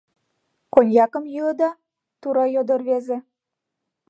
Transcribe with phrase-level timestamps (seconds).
[0.73, 1.69] —Коньякым йӱыда?—
[2.21, 3.17] тура йодо рвезе.